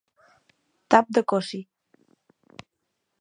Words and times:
Tap 0.95 1.11
de 1.17 1.23
cossi. 1.33 1.61